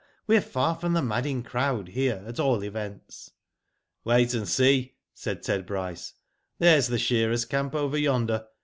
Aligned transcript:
We're 0.25 0.41
far 0.41 0.73
from 0.73 0.93
the 0.93 1.03
madding 1.03 1.43
crowd, 1.43 1.89
here, 1.89 2.23
at 2.25 2.39
all 2.39 2.63
events." 2.63 3.33
Wait 4.03 4.33
and 4.33 4.47
see/' 4.47 4.95
said 5.13 5.43
Ted 5.43 5.67
Bryce. 5.67 6.13
'* 6.35 6.57
There's 6.57 6.87
the 6.87 6.97
shearers' 6.97 7.45
camp 7.45 7.75
over 7.75 7.99
yonder. 7.99 8.47